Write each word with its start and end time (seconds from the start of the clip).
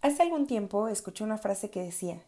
Hace 0.00 0.22
algún 0.22 0.46
tiempo 0.46 0.86
escuché 0.86 1.24
una 1.24 1.38
frase 1.38 1.70
que 1.70 1.82
decía, 1.82 2.22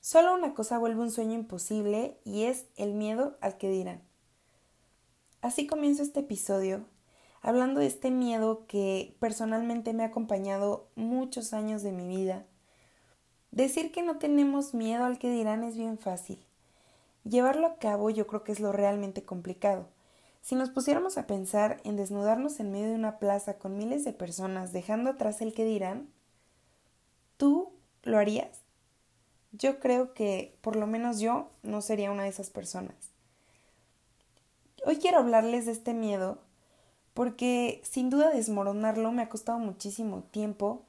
solo 0.00 0.34
una 0.34 0.54
cosa 0.54 0.78
vuelve 0.78 1.02
un 1.02 1.10
sueño 1.12 1.34
imposible 1.34 2.18
y 2.24 2.44
es 2.44 2.66
el 2.76 2.94
miedo 2.94 3.38
al 3.40 3.58
que 3.58 3.70
dirán. 3.70 4.02
Así 5.40 5.68
comienzo 5.68 6.02
este 6.02 6.20
episodio 6.20 6.84
hablando 7.40 7.80
de 7.80 7.86
este 7.86 8.10
miedo 8.10 8.66
que 8.66 9.16
personalmente 9.20 9.92
me 9.92 10.02
ha 10.02 10.06
acompañado 10.06 10.88
muchos 10.96 11.52
años 11.52 11.82
de 11.82 11.92
mi 11.92 12.08
vida. 12.08 12.44
Decir 13.52 13.92
que 13.92 14.02
no 14.02 14.18
tenemos 14.18 14.74
miedo 14.74 15.04
al 15.04 15.18
que 15.18 15.30
dirán 15.30 15.62
es 15.62 15.76
bien 15.76 15.98
fácil. 15.98 16.44
Llevarlo 17.24 17.66
a 17.68 17.76
cabo 17.76 18.10
yo 18.10 18.26
creo 18.26 18.42
que 18.42 18.50
es 18.50 18.60
lo 18.60 18.72
realmente 18.72 19.22
complicado. 19.24 19.88
Si 20.40 20.56
nos 20.56 20.70
pusiéramos 20.70 21.18
a 21.18 21.28
pensar 21.28 21.80
en 21.84 21.96
desnudarnos 21.96 22.58
en 22.58 22.72
medio 22.72 22.88
de 22.88 22.94
una 22.96 23.20
plaza 23.20 23.58
con 23.58 23.76
miles 23.76 24.04
de 24.04 24.12
personas 24.12 24.72
dejando 24.72 25.10
atrás 25.10 25.40
el 25.40 25.54
que 25.54 25.64
dirán, 25.64 26.08
¿tú 27.42 27.72
lo 28.04 28.18
harías? 28.18 28.62
Yo 29.50 29.80
creo 29.80 30.14
que 30.14 30.56
por 30.60 30.76
lo 30.76 30.86
menos 30.86 31.18
yo 31.18 31.50
no 31.64 31.82
sería 31.82 32.12
una 32.12 32.22
de 32.22 32.28
esas 32.28 32.50
personas. 32.50 32.94
Hoy 34.86 34.98
quiero 34.98 35.18
hablarles 35.18 35.66
de 35.66 35.72
este 35.72 35.92
miedo 35.92 36.38
porque 37.14 37.80
sin 37.82 38.10
duda 38.10 38.30
desmoronarlo 38.30 39.10
me 39.10 39.22
ha 39.22 39.28
costado 39.28 39.58
muchísimo 39.58 40.22
tiempo 40.22 40.84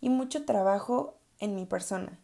y 0.00 0.08
mucho 0.08 0.46
trabajo 0.46 1.18
en 1.38 1.54
mi 1.54 1.66
persona. 1.66 2.18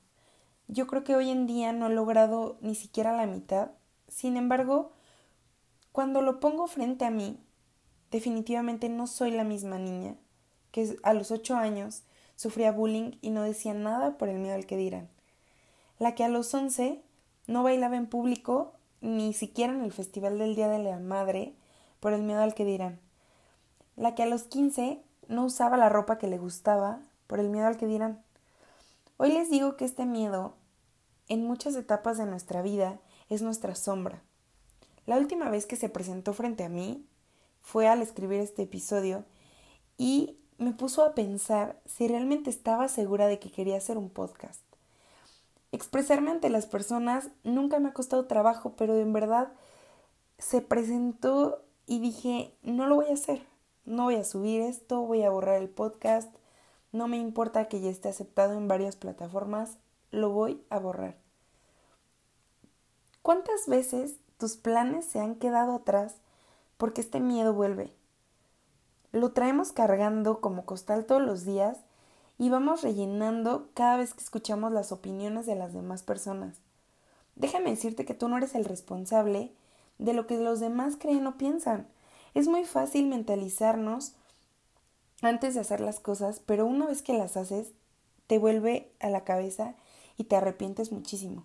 Yo 0.66 0.86
creo 0.86 1.04
que 1.04 1.14
hoy 1.14 1.28
en 1.28 1.46
día 1.46 1.74
no 1.74 1.88
he 1.88 1.90
logrado 1.90 2.56
ni 2.62 2.74
siquiera 2.74 3.14
la 3.14 3.26
mitad. 3.26 3.72
Sin 4.08 4.38
embargo, 4.38 4.92
cuando 5.92 6.22
lo 6.22 6.40
pongo 6.40 6.66
frente 6.66 7.04
a 7.04 7.10
mí, 7.10 7.38
definitivamente 8.10 8.88
no 8.88 9.06
soy 9.06 9.32
la 9.32 9.44
misma 9.44 9.78
niña 9.78 10.16
que 10.70 10.96
a 11.02 11.12
los 11.12 11.30
ocho 11.30 11.56
años 11.56 12.04
sufría 12.40 12.72
bullying 12.72 13.18
y 13.20 13.28
no 13.28 13.42
decía 13.42 13.74
nada 13.74 14.16
por 14.16 14.30
el 14.30 14.38
miedo 14.38 14.54
al 14.54 14.64
que 14.64 14.78
dirán. 14.78 15.10
La 15.98 16.14
que 16.14 16.24
a 16.24 16.28
los 16.30 16.54
once 16.54 17.02
no 17.46 17.62
bailaba 17.62 17.98
en 17.98 18.06
público 18.06 18.72
ni 19.02 19.34
siquiera 19.34 19.74
en 19.74 19.82
el 19.82 19.92
Festival 19.92 20.38
del 20.38 20.54
Día 20.54 20.68
de 20.68 20.78
la 20.78 20.98
Madre 20.98 21.52
por 22.00 22.14
el 22.14 22.22
miedo 22.22 22.40
al 22.40 22.54
que 22.54 22.64
dirán. 22.64 22.98
La 23.94 24.14
que 24.14 24.22
a 24.22 24.26
los 24.26 24.44
quince 24.44 25.02
no 25.28 25.44
usaba 25.44 25.76
la 25.76 25.90
ropa 25.90 26.16
que 26.16 26.28
le 26.28 26.38
gustaba 26.38 27.00
por 27.26 27.40
el 27.40 27.50
miedo 27.50 27.66
al 27.66 27.76
que 27.76 27.84
dirán. 27.84 28.22
Hoy 29.18 29.32
les 29.32 29.50
digo 29.50 29.76
que 29.76 29.84
este 29.84 30.06
miedo, 30.06 30.54
en 31.28 31.44
muchas 31.44 31.76
etapas 31.76 32.16
de 32.16 32.24
nuestra 32.24 32.62
vida, 32.62 33.00
es 33.28 33.42
nuestra 33.42 33.74
sombra. 33.74 34.22
La 35.04 35.18
última 35.18 35.50
vez 35.50 35.66
que 35.66 35.76
se 35.76 35.90
presentó 35.90 36.32
frente 36.32 36.64
a 36.64 36.70
mí 36.70 37.04
fue 37.60 37.86
al 37.86 38.00
escribir 38.00 38.40
este 38.40 38.62
episodio 38.62 39.26
y 39.98 40.38
me 40.60 40.72
puso 40.72 41.04
a 41.04 41.14
pensar 41.14 41.80
si 41.86 42.06
realmente 42.06 42.50
estaba 42.50 42.86
segura 42.86 43.26
de 43.26 43.40
que 43.40 43.50
quería 43.50 43.76
hacer 43.76 43.98
un 43.98 44.10
podcast. 44.10 44.60
Expresarme 45.72 46.30
ante 46.30 46.50
las 46.50 46.66
personas 46.66 47.30
nunca 47.42 47.80
me 47.80 47.88
ha 47.88 47.92
costado 47.92 48.26
trabajo, 48.26 48.74
pero 48.76 48.96
en 48.96 49.12
verdad 49.12 49.52
se 50.38 50.60
presentó 50.60 51.64
y 51.86 51.98
dije, 51.98 52.54
no 52.62 52.86
lo 52.86 52.94
voy 52.94 53.06
a 53.06 53.14
hacer, 53.14 53.44
no 53.84 54.04
voy 54.04 54.14
a 54.14 54.24
subir 54.24 54.60
esto, 54.60 55.00
voy 55.00 55.22
a 55.22 55.30
borrar 55.30 55.60
el 55.60 55.68
podcast, 55.68 56.32
no 56.92 57.08
me 57.08 57.16
importa 57.16 57.66
que 57.66 57.80
ya 57.80 57.90
esté 57.90 58.08
aceptado 58.08 58.52
en 58.52 58.68
varias 58.68 58.94
plataformas, 58.94 59.78
lo 60.12 60.30
voy 60.30 60.62
a 60.70 60.78
borrar. 60.78 61.16
¿Cuántas 63.22 63.66
veces 63.66 64.20
tus 64.40 64.56
planes 64.56 65.04
se 65.04 65.20
han 65.20 65.34
quedado 65.34 65.74
atrás 65.74 66.16
porque 66.78 67.02
este 67.02 67.20
miedo 67.20 67.52
vuelve. 67.52 67.92
Lo 69.12 69.32
traemos 69.32 69.72
cargando 69.72 70.40
como 70.40 70.64
costal 70.64 71.04
todos 71.04 71.22
los 71.22 71.44
días 71.44 71.78
y 72.38 72.48
vamos 72.48 72.82
rellenando 72.82 73.68
cada 73.74 73.96
vez 73.96 74.14
que 74.14 74.22
escuchamos 74.22 74.72
las 74.72 74.92
opiniones 74.92 75.46
de 75.46 75.56
las 75.56 75.72
demás 75.72 76.02
personas. 76.02 76.58
Déjame 77.36 77.70
decirte 77.70 78.04
que 78.04 78.14
tú 78.14 78.28
no 78.28 78.38
eres 78.38 78.54
el 78.54 78.64
responsable 78.64 79.52
de 79.98 80.12
lo 80.12 80.26
que 80.26 80.36
los 80.36 80.60
demás 80.60 80.96
creen 80.98 81.26
o 81.26 81.36
piensan. 81.36 81.88
Es 82.34 82.48
muy 82.48 82.64
fácil 82.64 83.08
mentalizarnos 83.08 84.14
antes 85.22 85.54
de 85.54 85.60
hacer 85.60 85.80
las 85.80 86.00
cosas, 86.00 86.40
pero 86.44 86.66
una 86.66 86.86
vez 86.86 87.02
que 87.02 87.12
las 87.12 87.36
haces, 87.36 87.72
te 88.26 88.38
vuelve 88.38 88.92
a 89.00 89.10
la 89.10 89.24
cabeza 89.24 89.74
y 90.16 90.24
te 90.24 90.36
arrepientes 90.36 90.92
muchísimo 90.92 91.44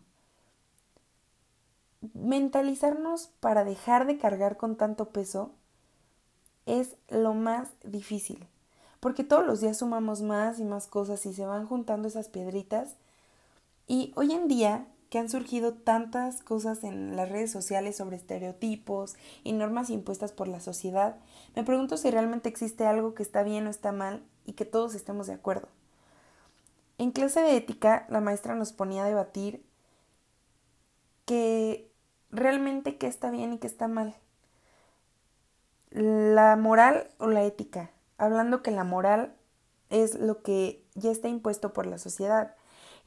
mentalizarnos 2.13 3.27
para 3.39 3.63
dejar 3.63 4.05
de 4.05 4.17
cargar 4.17 4.57
con 4.57 4.75
tanto 4.75 5.09
peso 5.09 5.51
es 6.65 6.95
lo 7.09 7.33
más 7.33 7.69
difícil, 7.83 8.45
porque 8.99 9.23
todos 9.23 9.45
los 9.45 9.61
días 9.61 9.77
sumamos 9.77 10.21
más 10.21 10.59
y 10.59 10.63
más 10.63 10.87
cosas 10.87 11.25
y 11.25 11.33
se 11.33 11.45
van 11.45 11.67
juntando 11.67 12.07
esas 12.07 12.29
piedritas. 12.29 12.95
Y 13.87 14.11
hoy 14.15 14.33
en 14.33 14.47
día 14.47 14.87
que 15.09 15.19
han 15.19 15.29
surgido 15.29 15.73
tantas 15.73 16.41
cosas 16.41 16.83
en 16.83 17.15
las 17.15 17.29
redes 17.29 17.51
sociales 17.51 17.95
sobre 17.95 18.17
estereotipos 18.17 19.15
y 19.43 19.53
normas 19.53 19.89
impuestas 19.89 20.31
por 20.31 20.47
la 20.47 20.59
sociedad, 20.59 21.17
me 21.55 21.63
pregunto 21.63 21.97
si 21.97 22.09
realmente 22.09 22.49
existe 22.49 22.85
algo 22.85 23.13
que 23.13 23.23
está 23.23 23.43
bien 23.43 23.67
o 23.67 23.69
está 23.69 23.91
mal 23.91 24.23
y 24.45 24.53
que 24.53 24.65
todos 24.65 24.95
estemos 24.95 25.27
de 25.27 25.33
acuerdo. 25.33 25.67
En 26.97 27.11
clase 27.11 27.41
de 27.41 27.57
ética, 27.57 28.05
la 28.09 28.21
maestra 28.21 28.55
nos 28.55 28.71
ponía 28.71 29.03
a 29.03 29.07
debatir 29.07 29.63
que 31.25 31.91
realmente 32.31 32.97
qué 32.97 33.07
está 33.07 33.29
bien 33.31 33.53
y 33.53 33.57
qué 33.57 33.67
está 33.67 33.87
mal. 33.87 34.15
La 35.95 36.57
moral 36.57 37.09
o 37.19 37.27
la 37.27 37.45
ética. 37.45 37.89
Hablando 38.17 38.61
que 38.61 38.71
la 38.71 38.83
moral 38.83 39.33
es 39.89 40.15
lo 40.15 40.43
que 40.43 40.83
ya 40.93 41.09
está 41.09 41.29
impuesto 41.29 41.71
por 41.71 41.85
la 41.85 41.97
sociedad 41.97 42.53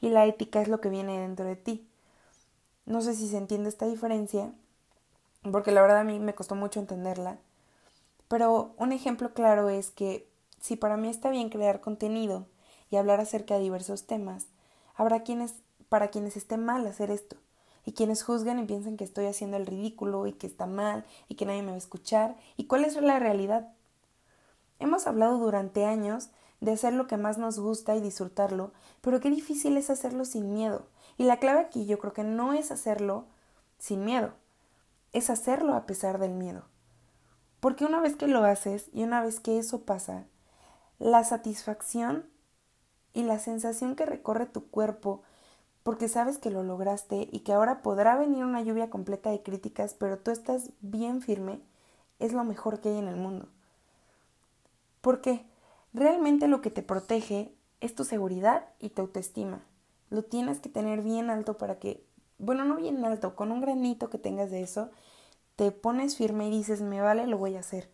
y 0.01 0.09
la 0.09 0.25
ética 0.25 0.59
es 0.59 0.69
lo 0.69 0.81
que 0.81 0.89
viene 0.89 1.19
dentro 1.19 1.45
de 1.45 1.55
ti. 1.55 1.87
No 2.87 3.01
sé 3.01 3.13
si 3.13 3.27
se 3.27 3.37
entiende 3.37 3.69
esta 3.69 3.85
diferencia, 3.85 4.51
porque 5.51 5.71
la 5.71 5.83
verdad 5.83 5.99
a 5.99 6.03
mí 6.03 6.17
me 6.17 6.33
costó 6.33 6.55
mucho 6.55 6.79
entenderla. 6.79 7.37
Pero 8.27 8.73
un 8.77 8.91
ejemplo 8.91 9.35
claro 9.35 9.69
es 9.69 9.91
que 9.91 10.27
si 10.59 10.75
para 10.75 10.97
mí 10.97 11.09
está 11.09 11.29
bien 11.29 11.49
crear 11.49 11.81
contenido 11.81 12.47
y 12.89 12.95
hablar 12.95 13.19
acerca 13.19 13.53
de 13.53 13.61
diversos 13.61 14.07
temas, 14.07 14.47
habrá 14.95 15.21
quienes 15.21 15.53
para 15.89 16.07
quienes 16.07 16.37
esté 16.37 16.57
mal 16.57 16.87
hacer 16.87 17.11
esto 17.11 17.37
y 17.89 17.93
quienes 17.93 18.21
juzgan 18.21 18.59
y 18.59 18.65
piensan 18.65 18.97
que 18.97 19.03
estoy 19.03 19.25
haciendo 19.25 19.57
el 19.57 19.65
ridículo 19.65 20.27
y 20.27 20.33
que 20.33 20.45
está 20.45 20.67
mal 20.67 21.03
y 21.27 21.33
que 21.33 21.47
nadie 21.47 21.63
me 21.63 21.69
va 21.69 21.73
a 21.73 21.79
escuchar 21.79 22.35
y 22.55 22.67
cuál 22.67 22.85
es 22.85 22.95
la 23.01 23.17
realidad. 23.17 23.73
Hemos 24.77 25.07
hablado 25.07 25.39
durante 25.39 25.85
años 25.85 26.29
de 26.61 26.73
hacer 26.73 26.93
lo 26.93 27.07
que 27.07 27.17
más 27.17 27.39
nos 27.39 27.57
gusta 27.57 27.95
y 27.95 27.99
disfrutarlo, 27.99 28.73
pero 29.01 29.19
qué 29.19 29.31
difícil 29.31 29.75
es 29.75 29.89
hacerlo 29.89 30.23
sin 30.25 30.53
miedo. 30.53 30.85
Y 31.17 31.23
la 31.23 31.37
clave 31.37 31.61
aquí 31.61 31.87
yo 31.87 31.97
creo 31.97 32.13
que 32.13 32.23
no 32.23 32.53
es 32.53 32.69
hacerlo 32.69 33.25
sin 33.79 34.05
miedo, 34.05 34.33
es 35.11 35.31
hacerlo 35.31 35.73
a 35.73 35.87
pesar 35.87 36.19
del 36.19 36.33
miedo. 36.33 36.65
Porque 37.59 37.85
una 37.85 38.01
vez 38.01 38.15
que 38.15 38.27
lo 38.27 38.43
haces 38.43 38.91
y 38.93 39.01
una 39.01 39.23
vez 39.23 39.39
que 39.39 39.57
eso 39.57 39.81
pasa, 39.81 40.25
la 40.99 41.23
satisfacción 41.23 42.29
y 43.15 43.23
la 43.23 43.39
sensación 43.39 43.95
que 43.95 44.05
recorre 44.05 44.45
tu 44.45 44.69
cuerpo 44.69 45.23
porque 45.89 46.07
sabes 46.07 46.37
que 46.37 46.51
lo 46.51 46.61
lograste 46.61 47.27
y 47.31 47.39
que 47.39 47.51
ahora 47.51 47.81
podrá 47.81 48.15
venir 48.15 48.43
una 48.43 48.61
lluvia 48.61 48.91
completa 48.91 49.31
de 49.31 49.41
críticas, 49.41 49.95
pero 49.95 50.19
tú 50.19 50.29
estás 50.29 50.69
bien 50.81 51.19
firme, 51.19 51.61
es 52.19 52.31
lo 52.31 52.43
mejor 52.43 52.79
que 52.79 52.89
hay 52.89 52.99
en 52.99 53.07
el 53.07 53.15
mundo. 53.15 53.47
Porque 55.01 55.47
realmente 55.91 56.47
lo 56.47 56.61
que 56.61 56.69
te 56.69 56.83
protege 56.83 57.55
es 57.81 57.95
tu 57.95 58.03
seguridad 58.03 58.67
y 58.77 58.89
tu 58.89 59.01
autoestima. 59.01 59.63
Lo 60.11 60.21
tienes 60.21 60.59
que 60.59 60.69
tener 60.69 61.01
bien 61.01 61.31
alto 61.31 61.57
para 61.57 61.79
que, 61.79 62.05
bueno, 62.37 62.65
no 62.65 62.75
bien 62.75 63.03
alto, 63.03 63.35
con 63.35 63.51
un 63.51 63.59
granito 63.59 64.11
que 64.11 64.19
tengas 64.19 64.51
de 64.51 64.61
eso, 64.61 64.91
te 65.55 65.71
pones 65.71 66.15
firme 66.15 66.49
y 66.49 66.51
dices, 66.51 66.83
me 66.83 67.01
vale, 67.01 67.25
lo 67.25 67.39
voy 67.39 67.55
a 67.55 67.61
hacer. 67.61 67.89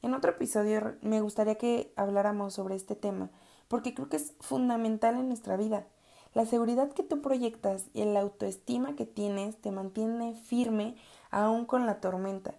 En 0.00 0.14
otro 0.14 0.30
episodio 0.30 0.94
me 1.02 1.20
gustaría 1.20 1.56
que 1.56 1.92
habláramos 1.96 2.54
sobre 2.54 2.76
este 2.76 2.96
tema, 2.96 3.28
porque 3.68 3.92
creo 3.92 4.08
que 4.08 4.16
es 4.16 4.32
fundamental 4.40 5.16
en 5.16 5.28
nuestra 5.28 5.58
vida. 5.58 5.86
La 6.34 6.46
seguridad 6.46 6.92
que 6.92 7.02
tú 7.02 7.20
proyectas 7.20 7.86
y 7.92 8.04
la 8.04 8.20
autoestima 8.20 8.94
que 8.94 9.06
tienes 9.06 9.56
te 9.56 9.72
mantiene 9.72 10.34
firme 10.34 10.94
aún 11.30 11.64
con 11.64 11.86
la 11.86 12.00
tormenta. 12.00 12.54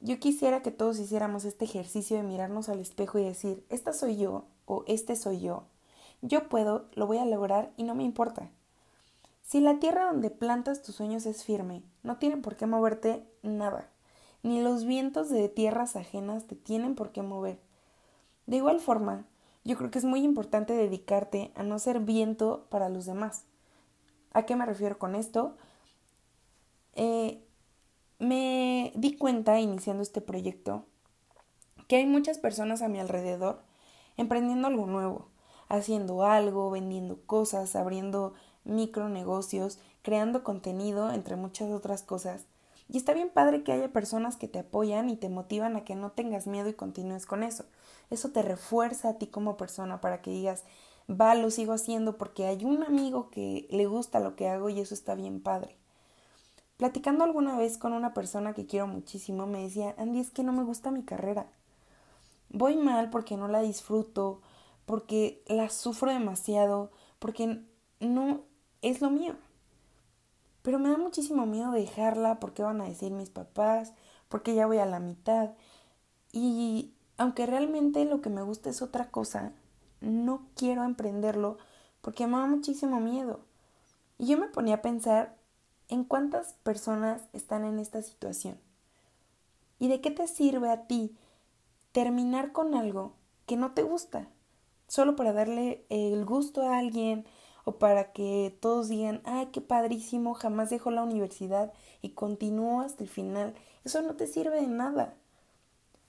Yo 0.00 0.18
quisiera 0.18 0.62
que 0.62 0.70
todos 0.70 0.98
hiciéramos 0.98 1.44
este 1.44 1.64
ejercicio 1.64 2.16
de 2.16 2.22
mirarnos 2.22 2.68
al 2.68 2.80
espejo 2.80 3.18
y 3.18 3.24
decir, 3.24 3.64
esta 3.68 3.92
soy 3.92 4.16
yo 4.16 4.46
o 4.66 4.82
este 4.86 5.14
soy 5.14 5.40
yo. 5.40 5.64
Yo 6.22 6.48
puedo, 6.48 6.86
lo 6.94 7.06
voy 7.06 7.18
a 7.18 7.24
lograr 7.24 7.72
y 7.76 7.84
no 7.84 7.94
me 7.94 8.02
importa. 8.02 8.48
Si 9.42 9.60
la 9.60 9.78
tierra 9.78 10.06
donde 10.06 10.30
plantas 10.30 10.82
tus 10.82 10.94
sueños 10.94 11.26
es 11.26 11.44
firme, 11.44 11.82
no 12.02 12.16
tiene 12.16 12.38
por 12.38 12.56
qué 12.56 12.66
moverte 12.66 13.26
nada. 13.42 13.88
Ni 14.42 14.62
los 14.62 14.84
vientos 14.84 15.28
de 15.28 15.48
tierras 15.48 15.94
ajenas 15.94 16.46
te 16.46 16.56
tienen 16.56 16.94
por 16.94 17.12
qué 17.12 17.22
mover. 17.22 17.58
De 18.46 18.56
igual 18.56 18.80
forma, 18.80 19.26
yo 19.64 19.76
creo 19.76 19.90
que 19.90 19.98
es 19.98 20.04
muy 20.04 20.22
importante 20.22 20.72
dedicarte 20.72 21.52
a 21.54 21.62
no 21.62 21.78
ser 21.78 22.00
viento 22.00 22.66
para 22.70 22.88
los 22.88 23.06
demás. 23.06 23.44
¿A 24.32 24.44
qué 24.44 24.56
me 24.56 24.66
refiero 24.66 24.98
con 24.98 25.14
esto? 25.14 25.56
Eh, 26.94 27.44
me 28.18 28.92
di 28.94 29.16
cuenta 29.16 29.60
iniciando 29.60 30.02
este 30.02 30.20
proyecto 30.20 30.84
que 31.88 31.96
hay 31.96 32.06
muchas 32.06 32.38
personas 32.38 32.82
a 32.82 32.88
mi 32.88 33.00
alrededor 33.00 33.62
emprendiendo 34.16 34.68
algo 34.68 34.86
nuevo, 34.86 35.28
haciendo 35.68 36.22
algo, 36.24 36.70
vendiendo 36.70 37.20
cosas, 37.26 37.76
abriendo 37.76 38.34
micronegocios, 38.64 39.78
creando 40.02 40.44
contenido, 40.44 41.12
entre 41.12 41.36
muchas 41.36 41.70
otras 41.70 42.02
cosas. 42.02 42.46
Y 42.92 42.98
está 42.98 43.14
bien 43.14 43.30
padre 43.30 43.62
que 43.62 43.72
haya 43.72 43.90
personas 43.90 44.36
que 44.36 44.48
te 44.48 44.58
apoyan 44.58 45.08
y 45.08 45.16
te 45.16 45.30
motivan 45.30 45.76
a 45.76 45.84
que 45.84 45.94
no 45.94 46.10
tengas 46.10 46.46
miedo 46.46 46.68
y 46.68 46.74
continúes 46.74 47.24
con 47.24 47.42
eso. 47.42 47.64
Eso 48.10 48.32
te 48.32 48.42
refuerza 48.42 49.08
a 49.08 49.18
ti 49.18 49.28
como 49.28 49.56
persona 49.56 50.02
para 50.02 50.20
que 50.20 50.30
digas, 50.30 50.64
va, 51.08 51.34
lo 51.34 51.50
sigo 51.50 51.72
haciendo 51.72 52.18
porque 52.18 52.44
hay 52.44 52.66
un 52.66 52.82
amigo 52.82 53.30
que 53.30 53.66
le 53.70 53.86
gusta 53.86 54.20
lo 54.20 54.36
que 54.36 54.46
hago 54.46 54.68
y 54.68 54.78
eso 54.78 54.92
está 54.92 55.14
bien 55.14 55.40
padre. 55.40 55.78
Platicando 56.76 57.24
alguna 57.24 57.56
vez 57.56 57.78
con 57.78 57.94
una 57.94 58.12
persona 58.12 58.52
que 58.52 58.66
quiero 58.66 58.86
muchísimo, 58.86 59.46
me 59.46 59.62
decía, 59.62 59.94
Andy, 59.96 60.20
es 60.20 60.30
que 60.30 60.42
no 60.42 60.52
me 60.52 60.62
gusta 60.62 60.90
mi 60.90 61.02
carrera. 61.02 61.46
Voy 62.50 62.76
mal 62.76 63.08
porque 63.08 63.38
no 63.38 63.48
la 63.48 63.62
disfruto, 63.62 64.42
porque 64.84 65.42
la 65.46 65.70
sufro 65.70 66.12
demasiado, 66.12 66.90
porque 67.18 67.62
no 68.00 68.42
es 68.82 69.00
lo 69.00 69.08
mío. 69.08 69.34
Pero 70.62 70.78
me 70.78 70.90
da 70.90 70.96
muchísimo 70.96 71.46
miedo 71.46 71.72
dejarla 71.72 72.40
porque 72.40 72.62
van 72.62 72.80
a 72.80 72.84
decir 72.84 73.12
mis 73.12 73.30
papás, 73.30 73.92
porque 74.28 74.54
ya 74.54 74.66
voy 74.66 74.78
a 74.78 74.86
la 74.86 75.00
mitad. 75.00 75.50
Y 76.32 76.94
aunque 77.18 77.46
realmente 77.46 78.04
lo 78.04 78.20
que 78.20 78.30
me 78.30 78.42
gusta 78.42 78.70
es 78.70 78.80
otra 78.80 79.10
cosa, 79.10 79.52
no 80.00 80.46
quiero 80.56 80.84
emprenderlo 80.84 81.58
porque 82.00 82.26
me 82.26 82.38
da 82.38 82.46
muchísimo 82.46 83.00
miedo. 83.00 83.40
Y 84.18 84.26
yo 84.26 84.38
me 84.38 84.48
ponía 84.48 84.76
a 84.76 84.82
pensar 84.82 85.36
en 85.88 86.04
cuántas 86.04 86.54
personas 86.62 87.22
están 87.32 87.64
en 87.64 87.78
esta 87.78 88.02
situación. 88.02 88.58
¿Y 89.78 89.88
de 89.88 90.00
qué 90.00 90.10
te 90.10 90.28
sirve 90.28 90.70
a 90.70 90.86
ti 90.86 91.16
terminar 91.92 92.52
con 92.52 92.74
algo 92.74 93.14
que 93.46 93.56
no 93.56 93.72
te 93.72 93.82
gusta? 93.82 94.28
Solo 94.86 95.16
para 95.16 95.32
darle 95.32 95.84
el 95.88 96.24
gusto 96.24 96.62
a 96.62 96.78
alguien 96.78 97.26
o 97.64 97.78
para 97.78 98.12
que 98.12 98.56
todos 98.60 98.88
digan, 98.88 99.20
ay, 99.24 99.46
qué 99.52 99.60
padrísimo, 99.60 100.34
jamás 100.34 100.70
dejó 100.70 100.90
la 100.90 101.02
universidad 101.02 101.72
y 102.00 102.10
continuó 102.10 102.80
hasta 102.80 103.04
el 103.04 103.08
final. 103.08 103.54
Eso 103.84 104.02
no 104.02 104.16
te 104.16 104.26
sirve 104.26 104.60
de 104.60 104.66
nada. 104.66 105.14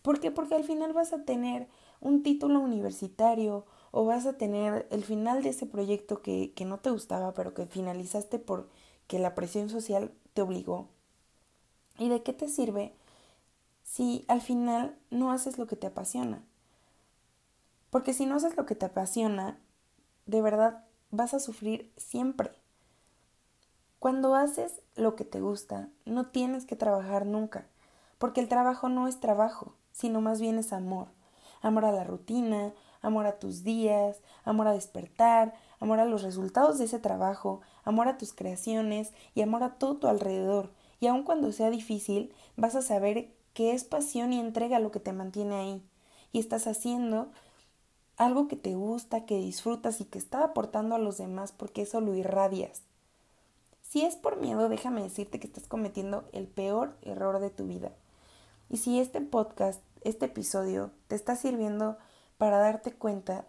¿Por 0.01 0.19
qué? 0.19 0.31
Porque 0.31 0.55
al 0.55 0.63
final 0.63 0.93
vas 0.93 1.13
a 1.13 1.23
tener 1.23 1.67
un 2.01 2.23
título 2.23 2.59
universitario 2.59 3.65
o 3.91 4.05
vas 4.05 4.25
a 4.25 4.37
tener 4.37 4.87
el 4.91 5.03
final 5.03 5.43
de 5.43 5.49
ese 5.49 5.65
proyecto 5.65 6.21
que, 6.21 6.51
que 6.53 6.65
no 6.65 6.79
te 6.79 6.89
gustaba, 6.89 7.33
pero 7.33 7.53
que 7.53 7.65
finalizaste 7.65 8.39
porque 8.39 9.19
la 9.19 9.35
presión 9.35 9.69
social 9.69 10.11
te 10.33 10.41
obligó. 10.41 10.89
¿Y 11.99 12.09
de 12.09 12.23
qué 12.23 12.33
te 12.33 12.47
sirve 12.47 12.93
si 13.83 14.25
al 14.27 14.41
final 14.41 14.97
no 15.11 15.31
haces 15.31 15.57
lo 15.57 15.67
que 15.67 15.75
te 15.75 15.87
apasiona? 15.87 16.43
Porque 17.91 18.13
si 18.13 18.25
no 18.25 18.35
haces 18.35 18.57
lo 18.57 18.65
que 18.65 18.73
te 18.73 18.87
apasiona, 18.87 19.59
de 20.25 20.41
verdad 20.41 20.83
vas 21.13 21.35
a 21.35 21.39
sufrir 21.39 21.93
siempre. 21.95 22.49
Cuando 23.99 24.33
haces 24.33 24.81
lo 24.95 25.15
que 25.15 25.23
te 25.23 25.41
gusta, 25.41 25.89
no 26.05 26.25
tienes 26.25 26.65
que 26.65 26.75
trabajar 26.75 27.27
nunca, 27.27 27.67
porque 28.17 28.41
el 28.41 28.49
trabajo 28.49 28.89
no 28.89 29.07
es 29.07 29.19
trabajo, 29.19 29.75
sino 29.91 30.21
más 30.21 30.41
bien 30.41 30.57
es 30.57 30.73
amor. 30.73 31.09
Amor 31.61 31.85
a 31.85 31.91
la 31.91 32.03
rutina, 32.03 32.73
amor 33.01 33.27
a 33.27 33.37
tus 33.37 33.63
días, 33.63 34.21
amor 34.43 34.67
a 34.67 34.73
despertar, 34.73 35.53
amor 35.79 35.99
a 35.99 36.05
los 36.05 36.23
resultados 36.23 36.79
de 36.79 36.85
ese 36.85 36.97
trabajo, 36.97 37.61
amor 37.83 38.07
a 38.07 38.17
tus 38.17 38.33
creaciones 38.33 39.13
y 39.35 39.43
amor 39.43 39.61
a 39.61 39.75
todo 39.75 39.97
tu 39.97 40.07
alrededor. 40.07 40.71
Y 40.99 41.05
aun 41.05 41.21
cuando 41.21 41.51
sea 41.51 41.69
difícil, 41.69 42.33
vas 42.57 42.73
a 42.75 42.81
saber 42.81 43.31
que 43.53 43.73
es 43.73 43.83
pasión 43.83 44.33
y 44.33 44.39
entrega 44.39 44.79
lo 44.79 44.89
que 44.89 44.99
te 44.99 45.13
mantiene 45.13 45.55
ahí. 45.55 45.83
Y 46.31 46.39
estás 46.39 46.65
haciendo 46.65 47.29
algo 48.17 48.47
que 48.47 48.55
te 48.55 48.75
gusta, 48.75 49.25
que 49.25 49.37
disfrutas 49.37 50.01
y 50.01 50.05
que 50.05 50.19
está 50.19 50.43
aportando 50.43 50.95
a 50.95 50.99
los 50.99 51.17
demás 51.17 51.51
porque 51.51 51.83
eso 51.83 52.01
lo 52.01 52.15
irradias. 52.15 52.81
Si 53.81 54.03
es 54.03 54.15
por 54.15 54.37
miedo, 54.37 54.69
déjame 54.69 55.03
decirte 55.03 55.39
que 55.39 55.47
estás 55.47 55.67
cometiendo 55.67 56.23
el 56.31 56.47
peor 56.47 56.95
error 57.03 57.39
de 57.39 57.49
tu 57.49 57.67
vida. 57.67 57.91
Y 58.69 58.77
si 58.77 58.99
este 58.99 59.21
podcast, 59.21 59.81
este 60.01 60.25
episodio, 60.25 60.91
te 61.07 61.15
está 61.15 61.35
sirviendo 61.35 61.97
para 62.37 62.57
darte 62.57 62.91
cuenta, 62.91 63.45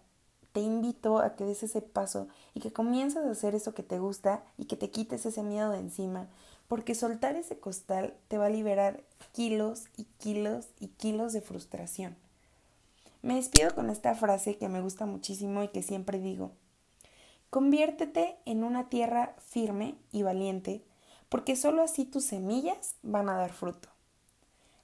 te 0.52 0.60
invito 0.60 1.18
a 1.18 1.34
que 1.34 1.44
des 1.44 1.62
ese 1.62 1.80
paso 1.80 2.28
y 2.52 2.60
que 2.60 2.72
comiences 2.72 3.24
a 3.24 3.30
hacer 3.30 3.54
eso 3.54 3.74
que 3.74 3.82
te 3.82 3.98
gusta 3.98 4.44
y 4.58 4.66
que 4.66 4.76
te 4.76 4.90
quites 4.90 5.24
ese 5.26 5.42
miedo 5.42 5.70
de 5.70 5.78
encima, 5.78 6.28
porque 6.68 6.94
soltar 6.94 7.36
ese 7.36 7.58
costal 7.58 8.14
te 8.28 8.38
va 8.38 8.46
a 8.46 8.50
liberar 8.50 9.02
kilos 9.32 9.84
y 9.96 10.04
kilos 10.18 10.66
y 10.78 10.88
kilos 10.88 11.32
de 11.32 11.40
frustración. 11.40 12.16
Me 13.24 13.36
despido 13.36 13.74
con 13.74 13.88
esta 13.88 14.14
frase 14.14 14.58
que 14.58 14.68
me 14.68 14.82
gusta 14.82 15.06
muchísimo 15.06 15.62
y 15.62 15.68
que 15.68 15.82
siempre 15.82 16.18
digo. 16.18 16.52
Conviértete 17.48 18.36
en 18.44 18.62
una 18.62 18.90
tierra 18.90 19.34
firme 19.38 19.94
y 20.12 20.22
valiente, 20.22 20.84
porque 21.30 21.56
solo 21.56 21.82
así 21.82 22.04
tus 22.04 22.26
semillas 22.26 22.96
van 23.02 23.30
a 23.30 23.38
dar 23.38 23.54
fruto. 23.54 23.88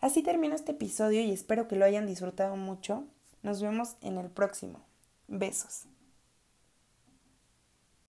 Así 0.01 0.23
termino 0.23 0.55
este 0.55 0.73
episodio 0.73 1.21
y 1.21 1.33
espero 1.33 1.69
que 1.69 1.77
lo 1.77 1.85
hayan 1.85 2.07
disfrutado 2.07 2.57
mucho. 2.57 3.05
Nos 3.43 3.61
vemos 3.61 3.97
en 4.01 4.17
el 4.17 4.31
próximo. 4.31 4.81
Besos. 5.29 5.90